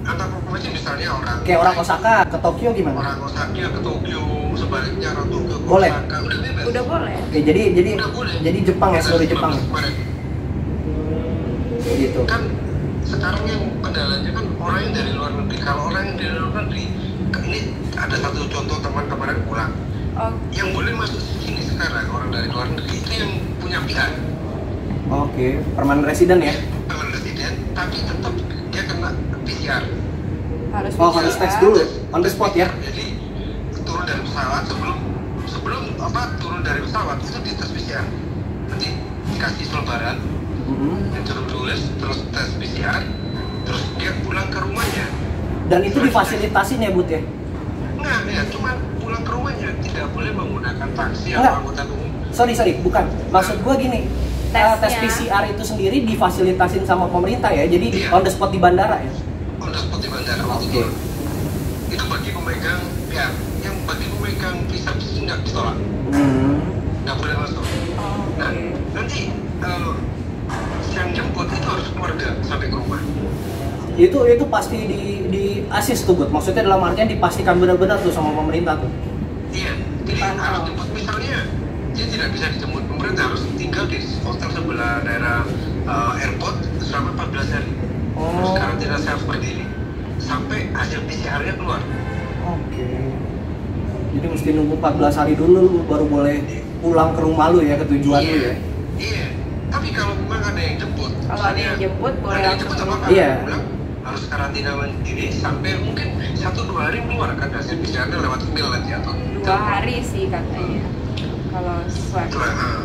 [0.05, 2.97] Antar provinsi misalnya orang kayak orang Osaka ke Tokyo gimana?
[3.01, 4.23] Orang Osaka ke Tokyo
[4.57, 5.91] sebaliknya orang Tokyo ke Boleh.
[5.91, 6.17] Osaka.
[6.21, 6.65] Udah bebas.
[6.69, 7.15] Udah boleh.
[7.25, 8.35] Oke jadi jadi udah boleh.
[8.45, 9.95] jadi Jepang ya seluruh 15 Jepang Maret.
[11.95, 12.21] gitu.
[12.27, 12.43] Kan
[13.05, 15.59] sekarang yang kendalanya kan orang yang dari luar negeri.
[15.61, 16.85] Kalau orang yang dari luar negeri
[17.45, 17.61] ini
[17.95, 19.73] ada satu contoh teman kemarin pulang.
[20.15, 24.11] Oh yang boleh masuk sini sekarang orang dari luar negeri itu yang punya PR
[25.07, 26.55] oke permanent resident ya?
[26.85, 28.33] Teman residen tapi tetap
[28.71, 29.11] dia kena
[29.43, 29.83] PCR
[30.73, 31.17] harus oh bisa.
[31.19, 32.69] harus tes dulu on the spot ya?
[32.83, 33.07] Jadi
[33.79, 34.99] turun dari pesawat sebelum
[35.45, 38.05] sebelum apa turun dari pesawat itu dites PCR
[38.67, 38.89] nanti
[39.29, 40.17] dikasih selebaran
[40.65, 41.13] Mhm.
[41.13, 43.05] yang suruh tulis terus tes PCR
[43.63, 45.07] terus dia pulang ke rumahnya.
[45.67, 47.21] Dan itu difasilitasin ya bud ya?
[47.95, 51.45] Enggak ya cuma pulang ke rumahnya tidak boleh menggunakan taksi Enggak.
[51.47, 52.09] atau angkutan umum.
[52.31, 53.05] Sorry sorry bukan.
[53.29, 54.09] Maksud gua gini
[54.55, 54.79] Tesnya.
[54.79, 58.11] tes PCR itu sendiri difasilitasin sama pemerintah ya jadi di- Iya.
[58.11, 59.11] on the spot di bandara ya?
[59.59, 60.79] On the spot di bandara waktu Oke.
[60.79, 60.91] itu
[61.91, 65.77] itu bagi pemegang PR yang bagi pemegang visa bisnis nggak ditolak.
[66.11, 66.59] Hmm.
[67.03, 67.65] nggak boleh masuk.
[67.95, 69.21] Oh, nah oke nanti
[69.61, 69.93] eh,
[70.93, 73.01] yang jemput itu harus keluarga sampai ke rumah.
[73.95, 76.29] Itu itu pasti di di asis tuh bud.
[76.29, 78.91] Maksudnya dalam artian dipastikan benar-benar tuh sama pemerintah tuh.
[79.51, 81.39] Iya jadi harus jemput misalnya
[81.93, 85.45] dia tidak bisa dijemput pemerintah harus tinggal di hotel sebelah daerah
[85.85, 87.73] eh, airport selama 14 hari.
[88.17, 88.57] Terus Oh.
[88.57, 89.69] karantina self berdiri
[90.17, 91.85] sampai hasil PCR-nya keluar.
[92.49, 92.89] Oke.
[94.17, 96.41] Jadi mesti nunggu 14 hari dulu lu baru boleh
[96.81, 98.55] pulang ke rumah lu ya ke tujuan lu ya?
[98.97, 99.27] Iya.
[99.69, 102.95] Tapi kalau memang ada yang jemput, Kalau ada yang jemput, boleh ada yang jemput apa.
[103.13, 103.31] Iya.
[103.45, 103.65] pulang
[104.05, 106.09] harus karantina mandiri sampai mungkin
[106.41, 111.04] satu dua hari keluar kan hasil PCR-nya lewat email nanti atau dua hari sih katanya
[111.55, 112.27] kalau swab.
[112.27, 112.83] Terus, ah.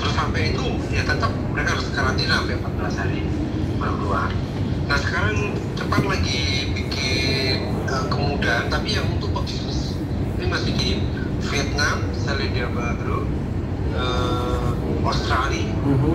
[0.00, 3.20] terus sampai itu ya tetap mereka harus karantina sampai 14 hari
[3.76, 4.30] baru keluar.
[4.88, 5.36] Nah sekarang
[5.76, 6.40] cepat lagi
[6.72, 9.92] bikin eh, kemudahan tapi yang untuk pebisnis
[10.40, 10.90] ini masih di
[11.46, 13.28] Vietnam, Selandia Baru,
[13.92, 14.68] eh,
[15.04, 16.14] Australia, Mhm.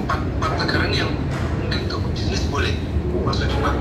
[0.00, 1.12] empat, empat negara ini yang
[1.60, 2.72] mungkin untuk bisnis boleh
[3.20, 3.76] masuk Jepang.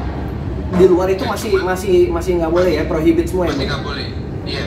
[0.74, 2.84] Di luar itu masih masih masih nggak boleh ya?
[2.86, 3.56] Prohibit semua ya?
[3.56, 4.08] Masih nggak boleh.
[4.44, 4.66] Iya.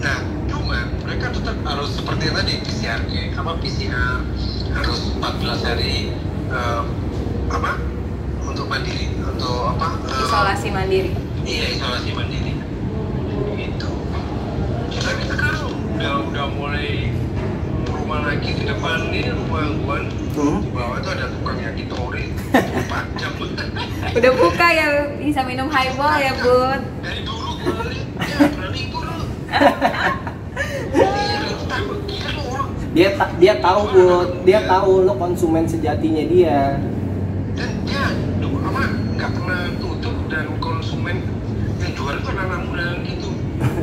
[0.00, 0.16] nah
[0.48, 4.24] cuma mereka tetap harus seperti yang tadi PCR kayak apa PCR
[4.72, 6.16] harus 14 hari
[6.48, 6.82] eh,
[7.52, 7.72] apa?
[8.40, 10.00] Untuk mandiri untuk apa?
[10.08, 11.10] Eh, isolasi mandiri.
[11.44, 12.52] iya isolasi mandiri.
[13.54, 13.90] Gitu.
[14.96, 17.12] Tapi sekarang udah udah mulai
[17.86, 19.96] rumah lagi di depan ini rumah gua.
[20.30, 20.62] Hmm.
[20.62, 22.56] di bawah itu ada tukang yakitori 4
[23.20, 23.32] jam.
[24.10, 24.86] Udah buka ya
[25.18, 26.80] bisa minum highball ya bud.
[27.02, 29.26] Dari dulu beli ya berani itu dulu
[30.94, 32.70] iya lu tak begitu orang
[33.00, 36.76] dia ta- dia tahu bud dia tahu lo konsumen sejatinya dia.
[37.56, 38.04] Dan dia
[38.38, 38.82] duh, apa
[39.16, 41.24] nggak pernah tutup dan konsumen
[41.80, 43.28] yang jual itu anak muda gitu.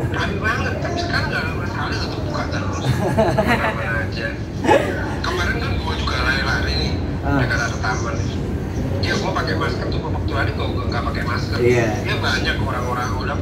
[0.08, 2.78] Rame banget tapi sekarang nggak ada masalah tetap buka terus.
[3.18, 4.28] Aman aja.
[5.20, 7.42] Kemarin kan gue juga lari-lari nih Ah.
[7.42, 8.16] dekat ada taman
[9.02, 11.58] ya gue pakai masker tuh waktu lari gue nggak pakai masker.
[11.58, 11.88] Iya.
[12.06, 13.36] ya banyak orang-orang udah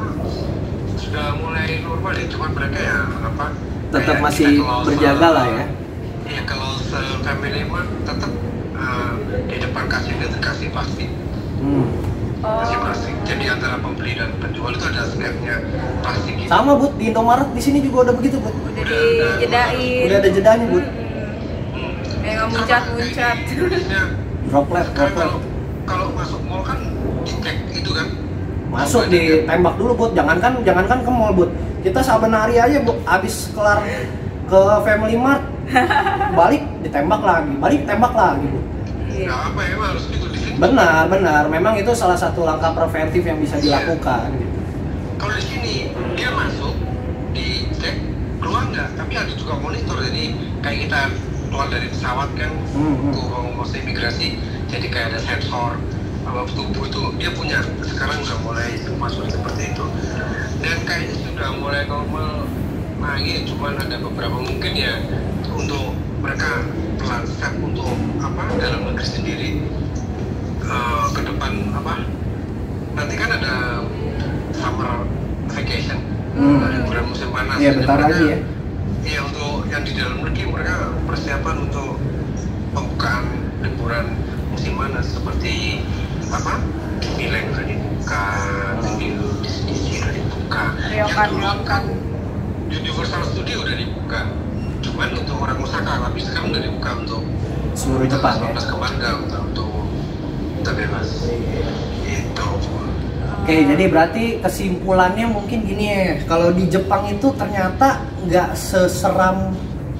[0.96, 3.46] sudah mulai normal ya cuman mereka ya apa
[3.88, 5.66] tetap kayak masih kalau berjaga lah ya
[6.26, 8.32] Iya kalau se family mah tetap
[8.74, 9.12] eh,
[9.46, 11.10] di depan kasirnya itu kasih plastik
[11.56, 11.88] Hmm.
[12.42, 15.56] kasih plastik jadi antara pembeli dan penjual itu ada snapnya
[16.00, 18.54] plastik gitu Sama Bud, di Indomaret di sini juga udah begitu Bud.
[18.54, 20.04] udah dijedain.
[20.06, 20.86] Udah ada jedanya Bud.
[20.86, 21.94] Hmm.
[22.20, 23.38] Kayak nggak muncat-muncat.
[24.46, 25.16] Droplet, droplet.
[25.16, 25.38] kalau
[25.86, 26.78] kalau masuk mall kan
[27.24, 28.08] dicek itu kan
[28.68, 31.50] Masuk ditembak dulu Bud, jangankan jangankan ke mall Bud.
[31.86, 33.78] Kita saben hari aja Bud, abis kelar
[34.46, 35.46] ke Family Mart,
[36.40, 38.66] balik ditembak lagi, balik tembak lagi Bud.
[39.06, 39.32] Iya.
[39.32, 41.44] nggak apa emang harus gitu di sini Benar, benar.
[41.48, 44.28] Memang itu salah satu langkah preventif yang bisa dilakukan.
[44.34, 44.60] gitu.
[45.16, 45.74] kalau di sini
[46.18, 46.74] dia masuk
[47.32, 47.96] dicek
[48.42, 50.24] keluar nggak tapi ada juga monitor jadi
[50.60, 51.00] kayak kita
[51.48, 53.64] keluar dari pesawat kan Hmm, hmm.
[53.64, 54.36] imigrasi
[54.68, 55.80] jadi kayak ada sensor
[56.26, 59.86] apa tubuh itu dia punya sekarang udah mulai masuk seperti itu
[60.58, 62.46] dan kayaknya sudah mulai normal
[62.98, 64.98] lagi cuman ada beberapa mungkin ya
[65.50, 66.66] untuk mereka
[66.98, 69.50] pelan step untuk apa dalam negeri sendiri
[70.62, 72.02] eh, ke depan apa
[72.94, 73.54] nanti kan ada
[74.52, 75.06] summer
[75.48, 76.00] vacation
[76.36, 76.60] Hmm.
[76.68, 78.38] liburan musim panas Jadi bentar mereka- lagi ya.
[79.06, 81.96] Iya untuk yang di dalam negeri mereka persiapan untuk
[82.70, 83.24] pembukaan
[83.62, 84.06] liburan
[84.52, 85.80] musim panas seperti
[86.28, 86.60] apa
[87.16, 88.26] Milan sudah dibuka,
[89.00, 89.80] New Disney
[90.46, 91.84] dibuka, yang Ryokan, dulu kan
[92.70, 94.20] Universal Studio udah dibuka,
[94.82, 97.22] cuman untuk orang Osaka tapi sekarang udah dibuka untuk
[97.76, 98.56] Seluruh Jepang ya.
[98.56, 99.70] 19 ke warga untuk untuk
[100.64, 101.10] terbebas.
[102.08, 102.48] Itu.
[103.46, 109.54] Oke, jadi berarti kesimpulannya mungkin gini ya, kalau di Jepang itu ternyata nggak seseram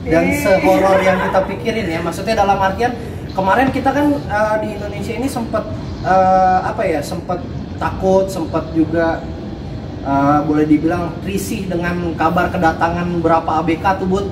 [0.08, 0.40] dan Eh.
[0.40, 2.00] sehoror yang kita pikirin ya.
[2.02, 2.96] Maksudnya dalam artian
[3.36, 5.68] kemarin kita kan eh, di Indonesia ini sempat
[6.02, 7.44] eh, apa ya, sempat
[7.76, 9.20] takut, sempat juga
[10.06, 14.26] eh, boleh dibilang risih dengan kabar kedatangan berapa ABK tuh Bud.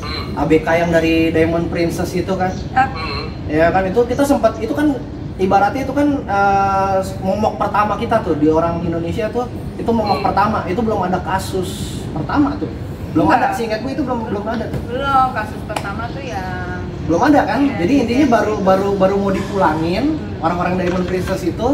[0.00, 0.38] Hmm.
[0.38, 2.54] ABK yang dari Diamond Princess itu kan.
[2.72, 3.26] Ah, Hmm.
[3.50, 4.94] Ya kan itu kita sempat itu kan
[5.36, 9.44] ibaratnya itu kan eh, momok pertama kita tuh di orang Indonesia tuh
[9.74, 10.26] itu momok Hmm.
[10.26, 11.70] pertama itu belum ada kasus
[12.10, 12.70] pertama tuh
[13.10, 13.42] belum Enggak.
[13.42, 17.60] ada seingatku itu belum belum ada tuh belum kasus pertama tuh yang belum ada kan
[17.60, 18.30] Iya, jadi iya, intinya iya.
[18.30, 20.44] baru baru baru mau dipulangin Hmm.
[20.46, 21.68] orang-orang Diamond Princess itu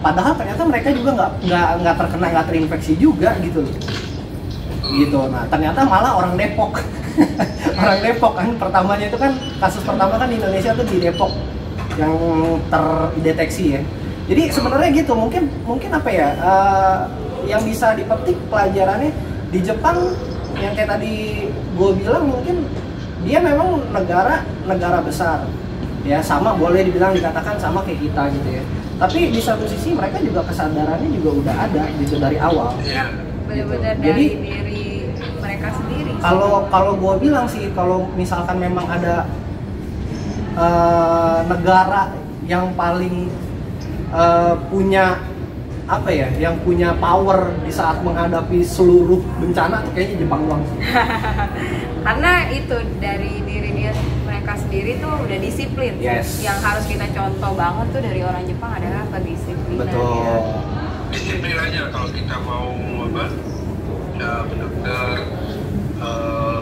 [0.00, 3.76] padahal ternyata mereka juga nggak nggak nggak terkena nggak terinfeksi juga gitu loh.
[4.90, 6.80] Gitu nah ternyata malah orang Depok.
[7.80, 11.32] Orang Depok kan pertamanya itu kan kasus pertama kan di Indonesia tuh di Depok
[12.00, 12.14] yang
[12.72, 13.82] terdeteksi ya.
[14.30, 16.98] Jadi sebenarnya gitu mungkin mungkin apa ya eh,
[17.50, 19.10] yang bisa dipetik pelajarannya
[19.52, 20.16] di Jepang
[20.60, 22.64] yang kayak tadi gue bilang mungkin
[23.26, 25.44] dia memang negara negara besar.
[26.06, 28.64] Ya sama boleh dibilang dikatakan sama kayak kita gitu ya
[29.00, 32.76] tapi di satu sisi mereka juga kesadarannya juga udah ada gitu dari awal.
[32.84, 33.08] Iya.
[33.48, 34.82] benar-benar Jadi- dari diri
[35.42, 39.26] mereka sendiri kalau kalau gue bilang sih kalau misalkan memang ada
[40.54, 42.14] eh, negara
[42.46, 43.26] yang paling
[44.14, 45.18] eh, punya
[45.90, 50.62] apa ya yang punya power di saat menghadapi seluruh bencana tuh kayaknya Jepang doang
[52.06, 53.39] karena itu dari
[54.70, 55.98] sendiri tuh udah disiplin.
[55.98, 56.46] Yes.
[56.46, 60.38] yang harus kita contoh banget tuh dari orang Jepang adalah kedisiplinan betul.
[61.10, 62.70] Disiplin aja kalau kita mau
[63.10, 63.24] apa?
[64.14, 65.08] Ya benar-benar
[65.98, 66.60] eh,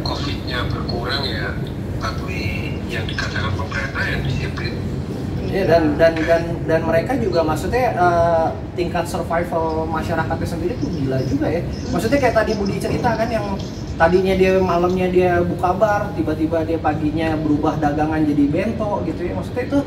[0.00, 1.52] covidnya berkurang ya
[2.00, 4.74] patuhi yang dikatakan pemerintah yang disiplin.
[5.44, 11.20] Iya dan dan dan dan mereka juga maksudnya eh, tingkat survival masyarakatnya sendiri tuh gila
[11.28, 11.60] juga ya.
[11.92, 13.52] Maksudnya kayak tadi Budi cerita kan yang
[13.94, 19.32] tadinya dia malamnya dia buka bar, tiba-tiba dia paginya berubah dagangan jadi bento gitu ya.
[19.34, 19.78] Maksudnya itu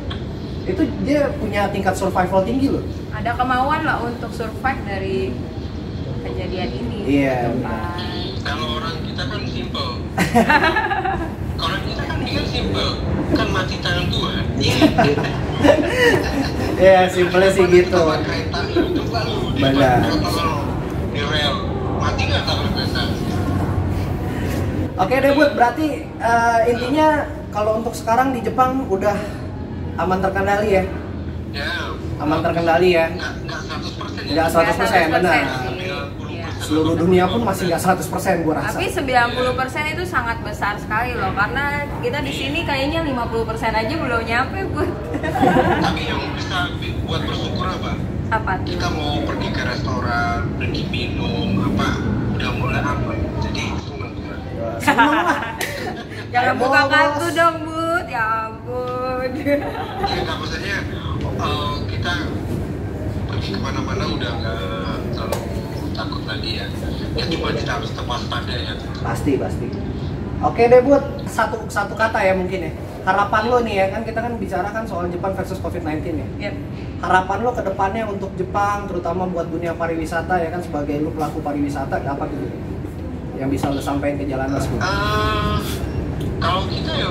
[0.65, 2.83] itu dia punya tingkat survival tinggi loh.
[3.09, 5.31] ada kemauan lah untuk survive dari
[6.21, 7.71] kejadian ini Iya, gitu benar.
[7.71, 7.99] kan.
[8.43, 9.91] kalau orang kita kan simple
[11.61, 12.89] kalau kita kan dia simple
[13.31, 14.43] kan mati tangan Tuhan
[16.77, 17.97] Ya simpelnya sih gitu.
[18.21, 19.97] Kereta lu coba lu di Benar.
[20.21, 20.61] kalau
[21.09, 21.55] di rel
[21.97, 23.01] mati nggak tabrak kereta
[24.97, 27.07] Oke deh Bud, berarti eh, intinya
[27.49, 29.13] kalau untuk sekarang di Jepang udah
[29.95, 30.83] aman terkendali ya.
[31.53, 31.69] ya
[32.17, 33.05] Aman terkendali ya.
[33.07, 35.38] nggak nggak 100 persen Nggak 100% benar.
[36.27, 36.47] Iya.
[36.60, 38.10] Seluruh dunia pun masih nggak 100%
[38.41, 38.73] gua rasa.
[38.73, 41.65] Tapi 90% itu sangat besar sekali loh karena
[42.01, 43.38] kita di sini kayaknya 50%
[43.75, 44.81] aja belum nyampe, Bu.
[45.79, 47.91] tapi yang bisa bi- buat bersyukur apa
[48.29, 48.67] Apa tuh?
[48.67, 51.88] kita mau pergi ke restoran pergi minum apa
[52.36, 53.63] udah mulai aman jadi
[54.81, 55.39] Seneng lah.
[56.27, 57.81] Jangan Ayo, buka kartu dong, Bu.
[58.07, 59.29] Ya ampun.
[59.37, 60.77] ya maksudnya
[61.23, 62.13] eh, kita
[63.27, 64.59] pergi ke mana-mana udah nggak
[65.15, 65.39] terlalu
[65.91, 66.65] takut lagi ya
[67.17, 69.67] ya cuma kita harus tetap waspada ya Pasti pasti.
[70.37, 72.71] Oke deh Bud, satu satu kata ya mungkin ya.
[73.07, 76.27] harapan lo nih ya kan kita kan bicara kan soal Jepang versus COVID-19 ya.
[76.51, 76.55] Yep.
[77.01, 81.39] Harapan lo ke depannya untuk Jepang terutama buat dunia pariwisata ya kan sebagai lo pelaku
[81.39, 82.66] pariwisata apa tuh
[83.38, 84.65] yang bisa lo sampaikan ke jalan mas?
[84.65, 85.58] Eh,
[86.41, 87.10] kalau kita ya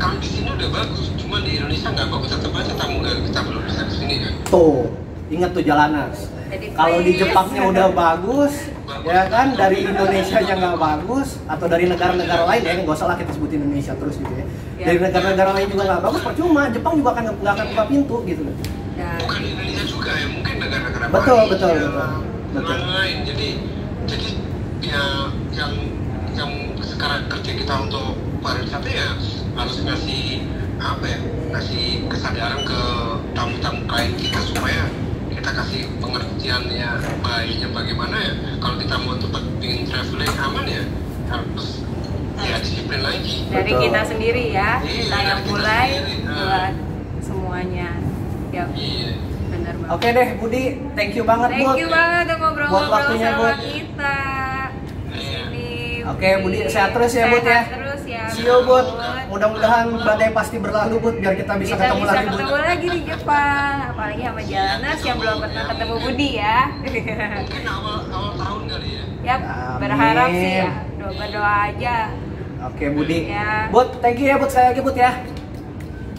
[0.00, 3.40] kalau di sini udah bagus, cuma di Indonesia nggak bagus tetap aja tamu nggak kita
[3.46, 4.32] belum bisa ke sini kan.
[4.50, 4.90] Tuh,
[5.30, 6.16] ingat tuh jalanas.
[6.52, 7.12] Jadi Kalau di.
[7.16, 8.52] Jepangnya udah bagus,
[9.08, 13.16] ya kan dari Indonesia nya nggak bagus atau dari negara-negara lain ya nggak usah lah
[13.16, 14.44] kita sebutin Indonesia terus gitu ya.
[14.76, 14.84] Ya.
[14.90, 16.62] Dari negara-negara lain juga nggak bagus, percuma.
[16.68, 18.54] Jepang juga akan nggak akan buka pintu gitu loh.
[18.92, 22.10] Dan Bukan Indonesia juga ya, mungkin negara-negara Betul, betul, ya, betul.
[22.52, 22.76] Betul.
[22.84, 23.16] lain.
[23.24, 23.48] Jadi
[24.02, 24.28] jadi
[24.82, 25.72] ya yang
[26.34, 29.08] yang sekarang kerja kita untuk pariwisata ya
[29.54, 30.42] harus ngasih
[30.82, 31.18] apa ya
[31.54, 32.80] ngasih kesadaran ke
[33.32, 34.82] tamu-tamu klien kita supaya
[35.30, 36.90] kita kasih pengertiannya
[37.22, 40.82] baiknya bagaimana ya kalau kita mau tempat bikin traveling aman ya
[41.30, 41.66] harus
[42.42, 43.82] ya disiplin lagi dari Betul.
[43.86, 46.34] kita sendiri ya, Iya, kita yang dari kita mulai sendiri, nah.
[46.34, 46.74] buat
[47.22, 47.88] semuanya.
[48.52, 49.12] Yap, iya
[49.48, 49.92] benar banget.
[49.94, 51.78] Oke deh, Budi, thank you banget Thank Bud.
[51.78, 53.81] you banget udah Buat ngobrol-ngobrol waktunya, sama kita.
[56.12, 57.60] Oke, Budi, sehat terus ya, Bud, ya.
[57.66, 58.22] Terus ya.
[58.28, 58.86] See you Bud.
[59.32, 62.36] Mudah-mudahan badai pasti berlalu Bud biar kita bisa kita ketemu bisa lagi Bud.
[62.36, 66.58] ketemu lagi di Jepang, apalagi sama Jalanas yang belum pernah ketemu Budi ya.
[66.82, 69.78] mungkin awal awal tahun kali ya Yap, Amin.
[69.80, 70.70] berharap sih ya.
[70.98, 71.96] Doa berdoa aja.
[72.62, 73.18] Oke, Budi.
[73.26, 73.70] Ya.
[73.72, 75.12] Bud, thank you ya Bud sekali lagi Bud ya.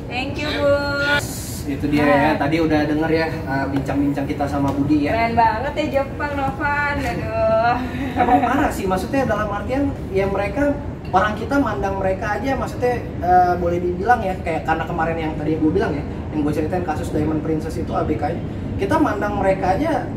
[0.10, 1.43] Thank you, Bud.
[1.64, 5.16] Itu dia ya, tadi udah denger ya uh, bincang-bincang kita sama Budi ya.
[5.16, 6.96] Keren banget ya Jepang, Novan.
[7.00, 7.76] Aduh.
[8.14, 10.76] Emang parah sih, maksudnya dalam artian ya mereka
[11.14, 15.62] orang kita mandang mereka aja maksudnya uh, boleh dibilang ya kayak karena kemarin yang tadi
[15.62, 16.02] gue bilang ya
[16.34, 18.42] yang gue ceritain kasus Diamond Princess itu ABK nya
[18.82, 20.10] kita mandang mereka aja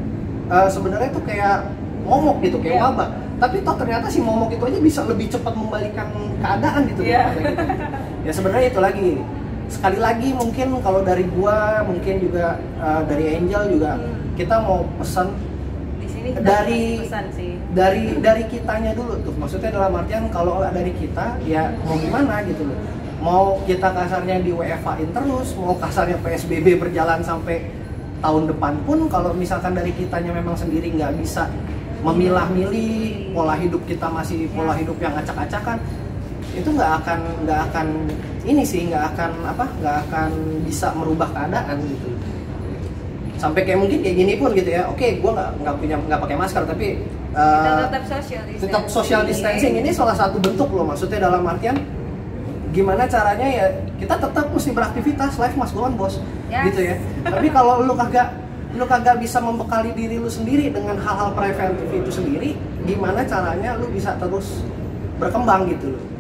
[0.49, 1.69] uh, sebenarnya tuh kayak
[2.01, 2.85] momok gitu kayak Iya.
[2.89, 6.09] wabah tapi toh ternyata si momok itu aja bisa lebih cepat membalikan
[6.41, 7.29] keadaan gitu Iya.
[7.37, 7.87] daripada kita.
[8.25, 9.09] ya sebenarnya itu lagi
[9.69, 14.35] sekali lagi mungkin kalau dari gua mungkin juga uh, dari Angel juga Hmm.
[14.35, 15.33] kita mau pesan
[15.97, 17.53] Di sini kita Dari- pesan sih.
[17.73, 22.63] dari dari kitanya dulu tuh maksudnya dalam artian kalau dari kita ya mau gimana gitu
[22.63, 22.79] loh
[23.17, 27.65] mau kita kasarnya di WFA-in terus mau kasarnya PSBB berjalan sampai
[28.19, 31.49] tahun depan pun kalau misalkan dari kitanya memang sendiri nggak bisa
[32.01, 32.93] memilah-milih
[33.33, 35.81] pola hidup kita masih pola hidup yang acak-acakan
[36.57, 37.87] itu nggak akan nggak akan
[38.49, 40.31] ini sih nggak akan apa nggak akan
[40.65, 42.09] bisa merubah keadaan gitu
[43.37, 46.37] sampai kayak mungkin kayak gini pun gitu ya oke gue nggak nggak punya nggak pakai
[46.41, 46.87] masker tapi
[47.37, 48.63] uh, tetap social distancing.
[48.65, 51.77] tetap social distancing ini salah satu bentuk loh maksudnya dalam artian
[52.73, 53.67] gimana caranya ya
[54.01, 56.17] kita tetap mesti beraktivitas life must go on bos
[56.49, 56.73] Yes.
[56.73, 58.33] gitu ya tapi kalau lu kagak
[58.73, 62.57] lu kagak bisa membekali diri lu sendiri dengan hal-hal preventif itu sendiri
[62.89, 64.65] gimana caranya lu bisa terus
[65.21, 66.16] berkembang gitu loh Gitu.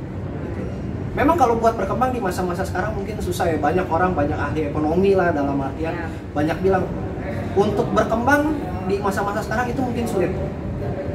[1.16, 5.16] Memang kalau buat berkembang di masa-masa sekarang mungkin susah ya banyak orang banyak ahli ekonomi
[5.16, 6.06] lah dalam artian Ya.
[6.36, 6.84] banyak bilang
[7.56, 8.52] untuk berkembang
[8.84, 10.32] di masa-masa sekarang itu mungkin sulit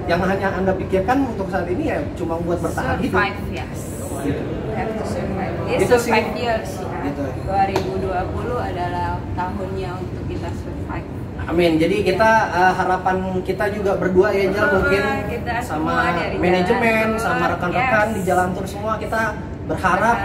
[0.09, 3.79] yang hanya anda pikirkan untuk saat ini ya cuma buat bertahan hidup Survive, yes.
[4.25, 4.41] gitu.
[4.73, 5.55] Have to survive.
[5.69, 6.09] Yes, Itu sih.
[6.09, 6.97] survive years ya.
[7.05, 7.23] Gitu.
[7.45, 8.09] 2020
[8.57, 11.07] adalah tahunnya untuk kita survive.
[11.45, 11.71] Amin.
[11.77, 16.09] Jadi kita uh, harapan kita juga berdua ya Jel mungkin kita sama
[16.41, 18.15] manajemen, sama rekan-rekan yes.
[18.17, 19.37] di Jalan Tur semua kita
[19.71, 20.17] berharap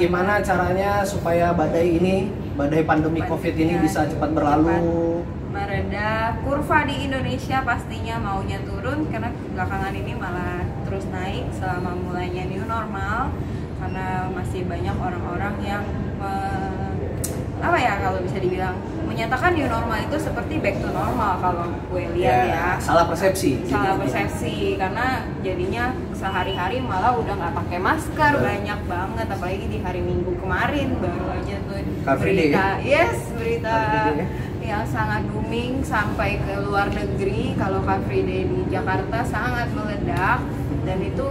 [0.00, 2.16] gimana caranya supaya badai ini,
[2.56, 4.80] badai pandemi Pandemi Covid ini ya, bisa cepat berlalu.
[5.54, 12.42] mereda kurva di Indonesia pastinya maunya turun karena belakangan ini malah terus naik selama mulainya
[12.50, 13.30] new normal
[13.78, 15.86] karena masih banyak orang-orang yang
[16.18, 16.90] me-
[17.62, 22.04] apa ya kalau bisa dibilang menyatakan new normal itu seperti back to normal kalau gue
[22.16, 23.62] lihat ya, salah persepsi.
[23.68, 28.48] salah persepsi karena jadinya sehari-hari malah udah nggak pakai masker Betul.
[28.48, 33.74] banyak banget apalagi di hari Minggu kemarin baru aja tuh Car Day berita yes berita
[34.16, 34.26] Day
[34.64, 40.40] yang sangat booming sampai ke luar negeri kalau Car Free Day di Jakarta sangat meledak
[40.84, 41.26] dan itu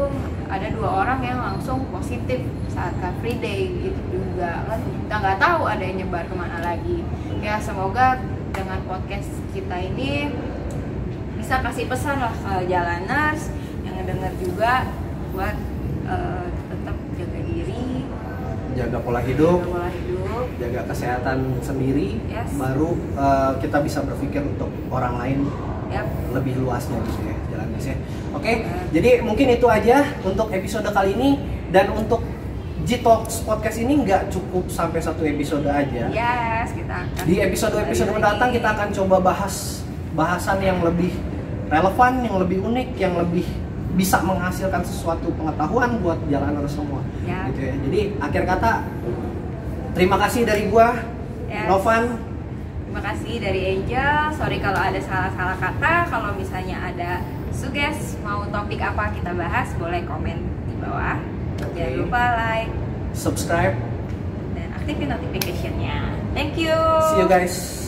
[0.50, 5.38] ada dua orang yang langsung positif saat Car Free Day gitu juga kan kita nggak
[5.40, 7.06] tahu ada yang nyebar ke mana lagi
[7.40, 8.18] ya semoga
[8.54, 10.30] dengan podcast kita ini
[11.38, 13.50] bisa kasih pesan lah ke jalaners
[13.82, 14.74] yang ngedenger juga
[15.34, 15.56] buat
[16.10, 17.86] eh, tetap jaga diri
[18.74, 22.50] Jaga pola hidup, jaga pola hidup jaga kesehatan sendiri, Yes.
[22.58, 25.40] baru uh, kita bisa berpikir untuk orang lain
[25.94, 26.10] Yap.
[26.34, 27.94] lebih luasnya gitu ya jalan ya.
[28.44, 28.76] Oke, Ya.
[28.92, 31.40] jadi mungkin itu aja untuk episode kali ini
[31.72, 32.20] dan untuk
[32.84, 36.12] G-Talks podcast ini nggak cukup sampai satu episode aja.
[36.12, 39.80] Yes, kita akan Di episode-episode mendatang kita akan coba bahas
[40.12, 41.16] bahasan yang lebih
[41.72, 43.48] relevan, yang lebih unik, yang lebih
[43.96, 47.48] bisa menghasilkan sesuatu pengetahuan buat jalanan semua Ya.
[47.48, 48.72] gitu ya jadi akhir kata
[49.94, 50.98] terima kasih dari gua
[51.48, 51.70] Ya.
[51.70, 52.20] Novan
[52.84, 54.38] Terima kasih dari Angel.
[54.38, 55.94] Sorry kalau ada salah-salah kata.
[56.10, 60.38] Kalau misalnya ada suges mau topik apa kita bahas, boleh komen
[60.68, 61.18] di bawah.
[61.62, 62.02] Jangan Oke.
[62.02, 62.72] lupa like
[63.14, 63.78] subscribe
[64.58, 66.12] dan aktifin notification-nya.
[66.34, 66.74] Thank you.
[67.14, 67.83] see you guys